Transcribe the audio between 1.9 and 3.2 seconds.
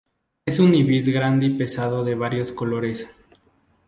de varios colores.